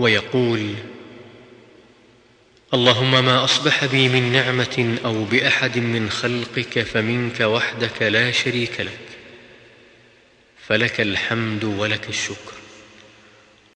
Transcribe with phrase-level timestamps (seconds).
[0.00, 0.74] ويقول
[2.74, 8.98] اللهم ما أصبح بي من نعمة أو بأحد من خلقك فمنك وحدك لا شريك لك
[10.66, 12.52] فلك الحمد ولك الشكر.